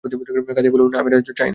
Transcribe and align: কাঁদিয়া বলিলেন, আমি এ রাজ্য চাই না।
কাঁদিয়া 0.03 0.19
বলিলেন, 0.73 0.99
আমি 1.01 1.09
এ 1.09 1.13
রাজ্য 1.13 1.29
চাই 1.31 1.41
না। 1.41 1.49